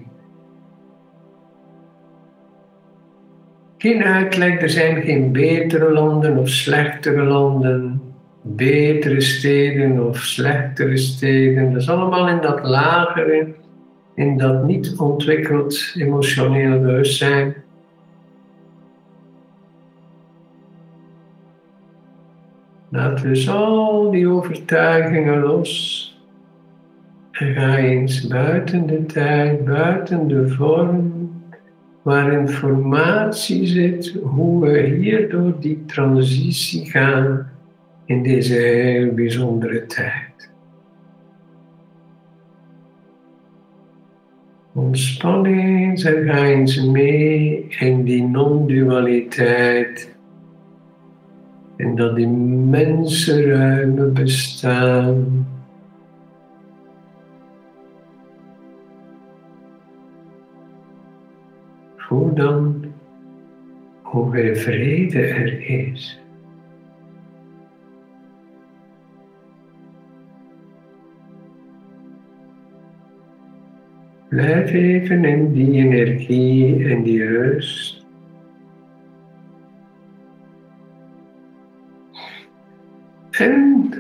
Geen 3.78 4.04
uitleg, 4.04 4.62
er 4.62 4.70
zijn 4.70 5.02
geen 5.02 5.32
betere 5.32 5.92
landen 5.92 6.38
of 6.38 6.50
slechtere 6.50 7.24
landen, 7.24 8.02
betere 8.42 9.22
steden 9.22 10.08
of 10.08 10.18
slechtere 10.18 10.98
steden. 10.98 11.72
Dat 11.72 11.82
is 11.82 11.90
allemaal 11.90 12.28
in 12.28 12.42
dat 12.42 12.64
lagere, 12.64 13.56
in 14.18 14.38
dat 14.38 14.64
niet 14.64 14.96
ontwikkeld 14.96 15.94
emotioneel 15.98 16.80
bewustzijn. 16.82 17.56
Laat 22.90 23.22
dus 23.22 23.50
al 23.50 24.12
die 24.12 24.28
overtuigingen 24.28 25.40
los. 25.40 26.04
En 27.32 27.54
ga 27.54 27.78
eens 27.78 28.28
buiten 28.28 28.88
de 28.88 29.06
tijd, 29.06 29.66
buiten 29.66 30.28
de 30.28 30.50
vorm, 30.50 31.32
waar 32.02 32.34
informatie 32.34 33.68
zit, 33.68 34.18
hoe 34.24 34.66
we 34.66 34.80
hier 34.80 35.30
door 35.30 35.60
die 35.60 35.86
transitie 35.86 36.86
gaan 36.86 37.50
in 38.06 38.24
deze 38.24 38.54
heel 38.54 39.14
bijzondere 39.14 39.86
tijd. 39.86 40.27
Ontspan 44.78 45.46
eens 45.46 46.04
en 46.04 46.24
ga 46.24 46.46
eens 46.46 46.82
mee 46.86 47.66
in 47.80 48.04
die 48.04 48.24
non-dualiteit. 48.24 50.16
En 51.78 51.96
dat 51.96 52.16
die 52.16 52.28
mensenruime 52.28 54.06
bestaan. 54.06 55.48
Voel 61.96 62.34
dan 62.34 62.86
hoeveel 64.02 64.56
vrede 64.56 65.22
er 65.22 65.70
is. 65.70 66.20
Blijf 74.30 74.72
even 74.72 75.26
in 75.26 75.54
die 75.54 75.72
energie 75.72 76.90
en 76.90 77.04
die 77.04 77.26
rust. 77.26 78.06
En 83.32 83.92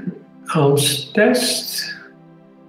als 0.45 1.11
test 1.11 1.95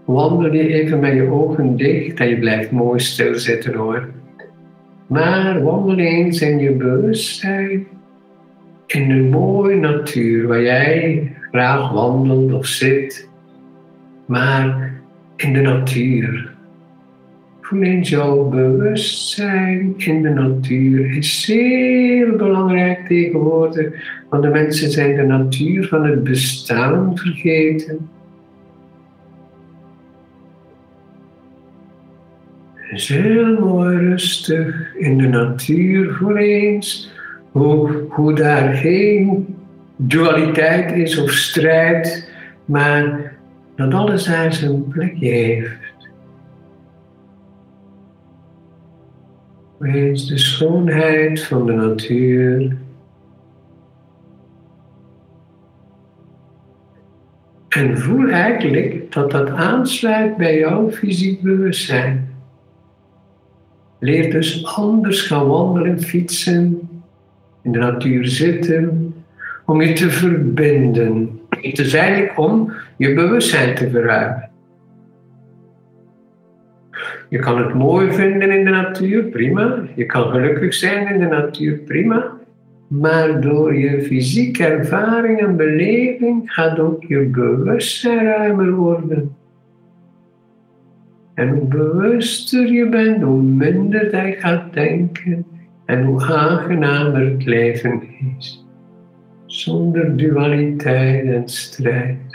wandel 0.04 0.54
je 0.54 0.68
even 0.68 1.00
met 1.00 1.14
je 1.14 1.30
ogen 1.30 1.76
dicht 1.76 2.20
en 2.20 2.28
je 2.28 2.38
blijft 2.38 2.70
mooi 2.70 3.00
stilzitten 3.00 3.74
hoor. 3.74 4.08
Maar 5.06 5.62
wandel 5.62 5.98
eens 5.98 6.40
in 6.40 6.58
je 6.58 6.72
bewustzijn 6.72 7.86
in 8.86 9.10
een 9.10 9.30
mooie 9.30 9.76
natuur 9.76 10.46
waar 10.46 10.62
jij 10.62 11.32
graag 11.50 11.92
wandelt 11.92 12.52
of 12.52 12.66
zit, 12.66 13.28
maar 14.26 14.92
in 15.36 15.52
de 15.52 15.60
natuur. 15.60 16.56
Voel 17.68 17.82
eens 17.82 18.08
jouw 18.08 18.48
bewustzijn 18.48 19.94
in 19.96 20.22
de 20.22 20.28
natuur 20.28 21.16
is 21.16 21.42
zeer 21.42 22.36
belangrijk 22.36 23.06
tegenwoordig, 23.06 23.92
want 24.28 24.42
de 24.42 24.48
mensen 24.48 24.90
zijn 24.90 25.16
de 25.16 25.22
natuur 25.22 25.88
van 25.88 26.06
het 26.06 26.24
bestaan 26.24 27.16
vergeten. 27.18 28.08
is 32.90 33.08
heel 33.08 33.60
mooi 33.60 33.96
rustig 33.96 34.94
in 34.96 35.18
de 35.18 35.28
natuur 35.28 36.14
voor 36.14 36.36
eens. 36.36 37.12
Hoe, 37.50 38.04
hoe 38.08 38.34
daar 38.34 38.74
geen 38.74 39.56
dualiteit 39.96 40.92
is 40.92 41.18
of 41.18 41.30
strijd, 41.30 42.32
maar 42.64 43.32
dat 43.76 43.94
alles 43.94 44.24
daar 44.24 44.52
zijn 44.52 44.88
plekje 44.88 45.28
heeft. 45.28 45.87
Wees 49.78 50.26
de 50.26 50.38
schoonheid 50.38 51.42
van 51.42 51.66
de 51.66 51.72
natuur. 51.72 52.76
En 57.68 57.98
voel 57.98 58.28
eigenlijk 58.28 59.12
dat 59.12 59.30
dat 59.30 59.50
aansluit 59.50 60.36
bij 60.36 60.58
jouw 60.58 60.90
fysiek 60.90 61.42
bewustzijn. 61.42 62.34
Leer 63.98 64.30
dus 64.30 64.66
anders 64.66 65.22
gaan 65.22 65.46
wandelen, 65.46 66.00
fietsen, 66.00 66.88
in 67.62 67.72
de 67.72 67.78
natuur 67.78 68.26
zitten, 68.26 69.14
om 69.64 69.82
je 69.82 69.92
te 69.92 70.10
verbinden. 70.10 71.40
Het 71.50 71.78
is 71.78 71.94
eigenlijk 71.94 72.38
om 72.38 72.72
je 72.96 73.14
bewustzijn 73.14 73.74
te 73.74 73.90
verruimen. 73.90 74.47
Je 77.28 77.38
kan 77.38 77.58
het 77.58 77.74
mooi 77.74 78.12
vinden 78.12 78.50
in 78.50 78.64
de 78.64 78.70
natuur, 78.70 79.24
prima. 79.24 79.82
Je 79.94 80.06
kan 80.06 80.30
gelukkig 80.30 80.74
zijn 80.74 81.14
in 81.14 81.20
de 81.20 81.26
natuur, 81.26 81.76
prima. 81.76 82.36
Maar 82.88 83.40
door 83.40 83.74
je 83.74 84.02
fysieke 84.02 84.64
ervaring 84.64 85.40
en 85.40 85.56
beleving 85.56 86.52
gaat 86.52 86.78
ook 86.78 87.04
je 87.04 87.24
bewustzijn 87.24 88.24
ruimer 88.24 88.74
worden. 88.74 89.36
En 91.34 91.48
hoe 91.48 91.66
bewuster 91.66 92.72
je 92.72 92.88
bent, 92.88 93.22
hoe 93.22 93.42
minder 93.42 94.26
je 94.26 94.32
gaat 94.32 94.72
denken 94.72 95.46
en 95.84 96.04
hoe 96.04 96.22
aangenamer 96.22 97.30
het 97.30 97.44
leven 97.44 98.02
is. 98.38 98.66
Zonder 99.46 100.16
dualiteit 100.16 101.24
en 101.24 101.48
strijd. 101.48 102.27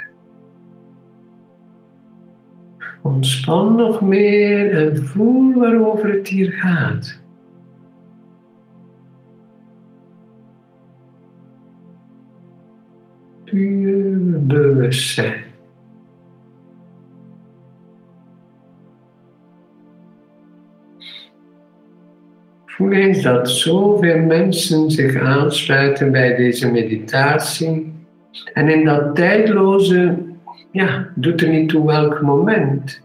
Ontspan 3.04 3.76
nog 3.76 4.02
meer 4.02 4.78
en 4.78 5.06
voel 5.06 5.54
waarover 5.54 6.12
het 6.12 6.28
hier 6.28 6.52
gaat. 6.52 7.22
Puur 13.44 14.46
bewustzijn. 14.46 15.44
Voel 22.66 22.92
eens 22.92 23.22
dat 23.22 23.50
zoveel 23.50 24.20
mensen 24.20 24.92
zich 24.92 25.22
aansluiten 25.22 26.12
bij 26.12 26.36
deze 26.36 26.72
meditatie. 26.72 27.94
En 28.54 28.70
in 28.70 28.86
dat 28.86 29.16
tijdloze, 29.16 30.18
ja, 30.74 31.08
doet 31.16 31.42
er 31.42 31.50
niet 31.50 31.70
toe 31.70 31.86
welk 31.86 32.22
moment. 32.22 33.02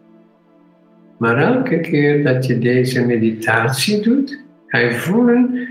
Maar 1.17 1.37
elke 1.37 1.81
keer 1.81 2.25
dat 2.25 2.47
je 2.47 2.59
deze 2.59 3.07
meditatie 3.07 4.03
doet, 4.03 4.45
ga 4.67 4.79
je 4.79 4.93
voelen 4.93 5.69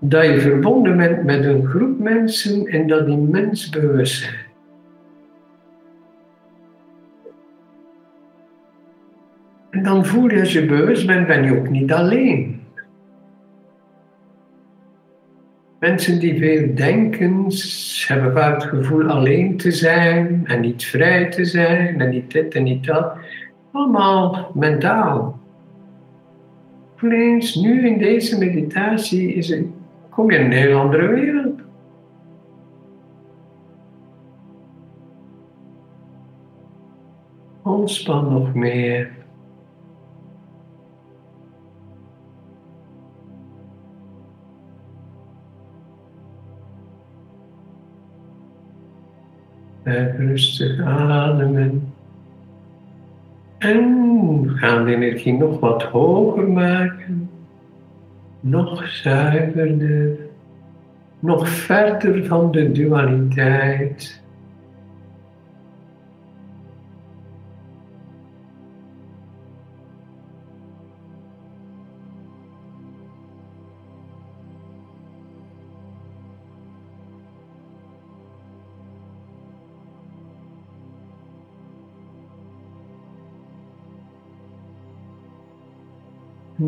dat 0.00 0.24
je 0.24 0.40
verbonden 0.40 0.96
bent 0.96 1.24
met 1.24 1.44
een 1.44 1.66
groep 1.66 1.98
mensen 1.98 2.66
en 2.66 2.86
dat 2.86 3.06
die 3.06 3.16
mens 3.16 3.68
bewust 3.68 4.22
zijn. 4.22 4.34
En 9.70 9.82
dan 9.82 10.06
voel 10.06 10.30
je 10.30 10.40
als 10.40 10.52
je 10.52 10.66
bewust 10.66 11.06
bent, 11.06 11.26
ben 11.26 11.44
je 11.44 11.58
ook 11.58 11.70
niet 11.70 11.92
alleen. 11.92 12.61
Mensen 15.82 16.18
die 16.18 16.38
veel 16.38 16.74
denken, 16.74 17.46
hebben 18.06 18.32
vaak 18.32 18.54
het 18.54 18.70
gevoel 18.70 19.08
alleen 19.08 19.56
te 19.56 19.70
zijn 19.70 20.42
en 20.44 20.60
niet 20.60 20.84
vrij 20.84 21.30
te 21.30 21.44
zijn 21.44 22.00
en 22.00 22.10
niet 22.10 22.30
dit 22.30 22.54
en 22.54 22.62
niet 22.62 22.84
dat. 22.84 23.16
Allemaal 23.72 24.50
mentaal. 24.54 25.38
Eens 27.02 27.54
nu 27.54 27.86
in 27.86 27.98
deze 27.98 28.38
meditatie 28.38 29.34
is 29.34 29.48
het, 29.48 29.64
kom 30.10 30.30
je 30.30 30.38
in 30.38 30.44
een 30.44 30.52
heel 30.52 30.78
andere 30.78 31.06
wereld. 31.06 31.60
Ontspan 37.62 38.32
nog 38.32 38.54
meer. 38.54 39.21
Rustig 50.18 50.80
ademen. 50.80 51.92
En 53.58 54.50
gaan 54.54 54.84
de 54.84 54.94
energie 54.94 55.32
nog 55.32 55.60
wat 55.60 55.82
hoger 55.82 56.48
maken. 56.48 57.30
Nog 58.40 58.88
zuiverder. 58.88 60.16
Nog 61.18 61.48
verder 61.48 62.24
van 62.24 62.50
de 62.50 62.72
dualiteit. 62.72 64.21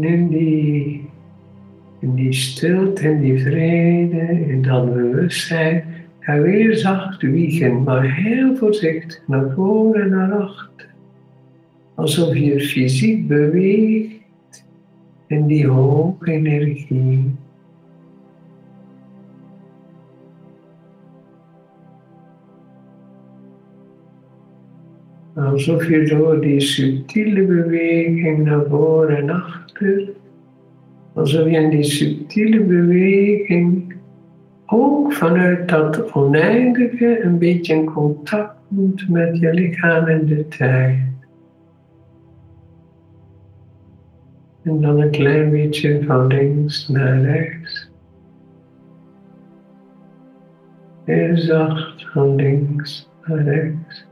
In 0.02 0.28
die, 0.28 1.04
in 2.00 2.14
die 2.14 2.32
stilte, 2.32 3.08
in 3.08 3.20
die 3.20 3.42
vrede, 3.42 4.40
in 4.48 4.62
dat 4.62 4.94
bewustzijn, 4.94 5.84
ga 6.20 6.40
weer 6.40 6.76
zacht 6.76 7.22
wiegen, 7.22 7.82
maar 7.82 8.14
heel 8.14 8.56
voorzichtig 8.56 9.22
naar 9.26 9.50
voren 9.54 10.02
en 10.02 10.10
naar 10.10 10.32
achter. 10.32 10.88
Alsof 11.94 12.36
je 12.36 12.60
fysiek 12.60 13.28
beweegt 13.28 14.64
in 15.26 15.46
die 15.46 15.66
hoge 15.66 16.32
energie. 16.32 17.34
Alsof 25.34 25.88
je 25.88 26.02
door 26.02 26.40
die 26.40 26.60
subtiele 26.60 27.44
beweging 27.44 28.44
naar 28.44 28.64
voren 28.68 29.16
en 29.16 29.30
achter, 29.30 29.63
alsof 31.14 31.44
je 31.44 31.56
in 31.56 31.70
die 31.70 31.84
subtiele 31.84 32.60
beweging 32.60 33.94
ook 34.66 35.12
vanuit 35.12 35.68
dat 35.68 36.12
oneindige 36.12 37.24
een 37.24 37.38
beetje 37.38 37.74
in 37.74 37.84
contact 37.84 38.56
moet 38.68 39.08
met 39.08 39.38
je 39.38 39.54
lichaam 39.54 40.06
en 40.06 40.26
de 40.26 40.48
tijd. 40.48 40.98
En 44.62 44.80
dan 44.80 45.00
een 45.00 45.10
klein 45.10 45.50
beetje 45.50 46.04
van 46.04 46.26
links 46.26 46.88
naar 46.88 47.20
rechts. 47.20 47.90
Heel 51.04 51.36
zacht 51.36 52.10
van 52.12 52.34
links 52.34 53.10
naar 53.24 53.42
rechts. 53.42 54.06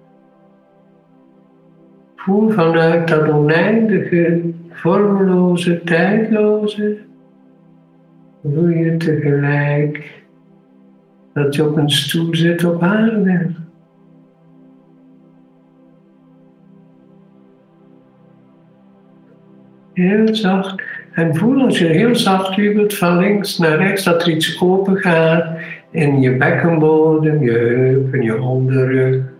Voel 2.24 2.50
vanuit 2.50 3.08
dat 3.08 3.28
oneindige, 3.28 4.40
vormloze, 4.70 5.82
tijdloze, 5.84 6.98
voel 8.42 8.68
je 8.68 8.96
tegelijk 8.96 10.22
dat 11.32 11.54
je 11.54 11.68
op 11.68 11.76
een 11.76 11.90
stoel 11.90 12.34
zit 12.34 12.64
op 12.64 12.82
aarde. 12.82 13.50
Heel 19.92 20.34
zacht. 20.34 20.82
En 21.12 21.36
voel 21.36 21.62
als 21.62 21.78
je 21.78 21.86
heel 21.86 22.16
zacht 22.16 22.56
wiebelt 22.56 22.94
van 22.94 23.18
links 23.18 23.58
naar 23.58 23.78
rechts, 23.78 24.04
dat 24.04 24.22
er 24.22 24.30
iets 24.30 24.62
open 24.62 24.96
gaat 24.96 25.58
in 25.90 26.20
je 26.20 26.36
bekkenbodem, 26.36 27.42
je 27.42 27.50
heupen, 27.50 28.22
je 28.22 28.42
onderrug. 28.42 29.31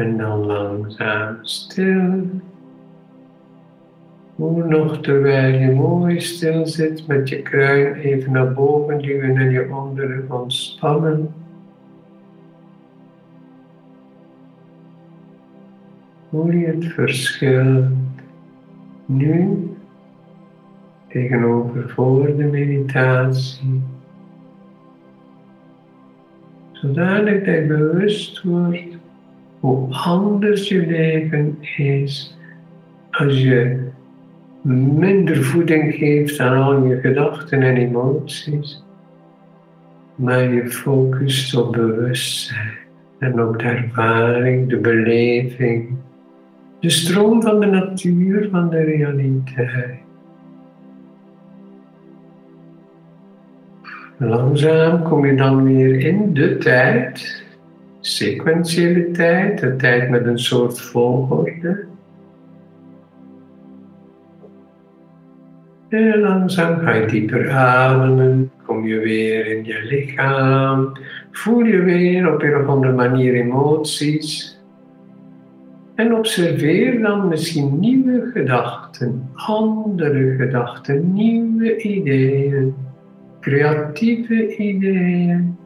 En 0.00 0.16
dan 0.16 0.46
langzaam 0.46 1.38
stil. 1.42 2.30
Hoe 4.34 4.64
nog 4.64 5.00
terwijl 5.00 5.58
je 5.58 5.70
mooi 5.70 6.20
stil 6.20 6.66
zit 6.66 7.06
met 7.06 7.28
je 7.28 7.42
kruin 7.42 7.94
even 7.94 8.32
naar 8.32 8.52
boven 8.52 8.98
duwen 8.98 9.36
en 9.36 9.50
je 9.50 9.74
onderrug 9.74 10.30
ontspannen. 10.30 11.34
Voel 16.30 16.50
je 16.50 16.66
het 16.66 16.84
verschil 16.84 17.86
nu 19.06 19.68
tegenover 21.08 21.90
voor 21.90 22.36
de 22.36 22.44
meditatie. 22.44 23.82
Zodanig 26.72 27.44
dat 27.44 27.54
je 27.54 27.64
bewust 27.66 28.42
wordt 28.42 28.99
hoe 29.60 29.86
anders 29.90 30.68
je 30.68 30.86
leven 30.86 31.58
is 31.76 32.38
als 33.10 33.40
je 33.40 33.88
minder 34.62 35.44
voeding 35.44 35.94
geeft 35.94 36.40
aan 36.40 36.62
al 36.62 36.84
je 36.84 37.00
gedachten 37.00 37.62
en 37.62 37.76
emoties, 37.76 38.84
maar 40.14 40.52
je 40.52 40.68
focust 40.68 41.56
op 41.56 41.72
bewustzijn 41.72 42.78
en 43.18 43.42
op 43.42 43.58
de 43.58 43.64
ervaring, 43.64 44.68
de 44.68 44.76
beleving, 44.76 45.88
de 46.80 46.90
stroom 46.90 47.42
van 47.42 47.60
de 47.60 47.66
natuur, 47.66 48.48
van 48.50 48.70
de 48.70 48.82
realiteit. 48.82 49.98
Langzaam 54.16 55.02
kom 55.02 55.26
je 55.26 55.34
dan 55.34 55.62
weer 55.62 55.98
in 55.98 56.34
de 56.34 56.56
tijd 56.56 57.44
sequentiële 58.00 59.10
tijd, 59.10 59.60
de 59.60 59.76
tijd 59.76 60.10
met 60.10 60.26
een 60.26 60.38
soort 60.38 60.80
volgorde. 60.80 61.84
En 65.88 66.20
langzaam 66.20 66.78
ga 66.78 66.94
je 66.94 67.06
dieper 67.06 67.50
ademen, 67.50 68.50
kom 68.66 68.86
je 68.86 68.98
weer 68.98 69.46
in 69.46 69.64
je 69.64 69.82
lichaam, 69.82 70.92
voel 71.30 71.64
je 71.64 71.82
weer 71.82 72.34
op 72.34 72.42
een 72.42 72.56
of 72.56 72.66
andere 72.66 72.92
manier 72.92 73.34
emoties. 73.34 74.58
En 75.94 76.14
observeer 76.14 77.00
dan 77.00 77.28
misschien 77.28 77.78
nieuwe 77.78 78.30
gedachten, 78.32 79.30
andere 79.34 80.34
gedachten, 80.38 81.12
nieuwe 81.12 81.76
ideeën, 81.76 82.74
creatieve 83.40 84.56
ideeën. 84.56 85.58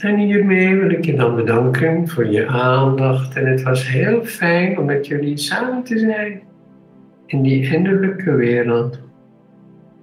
En 0.00 0.18
hiermee 0.18 0.76
wil 0.76 0.90
ik 0.90 1.04
je 1.04 1.14
dan 1.14 1.36
bedanken 1.36 2.08
voor 2.08 2.26
je 2.26 2.46
aandacht. 2.46 3.36
En 3.36 3.46
het 3.46 3.62
was 3.62 3.88
heel 3.88 4.24
fijn 4.24 4.78
om 4.78 4.84
met 4.84 5.06
jullie 5.06 5.36
samen 5.36 5.82
te 5.82 5.98
zijn 5.98 6.42
in 7.26 7.42
die 7.42 7.72
innerlijke 7.72 8.34
wereld. 8.34 9.00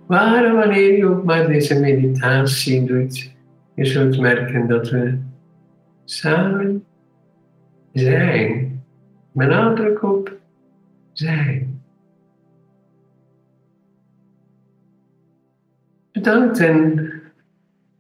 Waar 0.06 0.56
wanneer 0.56 0.98
je 0.98 1.06
ook 1.06 1.24
maar 1.24 1.48
deze 1.48 1.80
meditatie 1.80 2.86
doet, 2.86 3.36
je 3.76 3.86
zult 3.86 4.20
merken 4.20 4.68
dat 4.68 4.90
we 4.90 5.18
samen 6.06 6.84
zijn. 7.94 8.84
Met 9.32 9.50
nadruk 9.50 10.04
op 10.04 10.36
zijn. 11.12 11.82
Bedankt 16.12 16.60
en 16.60 17.12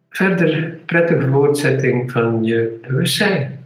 verder 0.09 0.76
prettige 0.87 1.27
voortzetting 1.27 2.11
van 2.11 2.43
je 2.43 2.79
bewustzijn. 2.87 3.56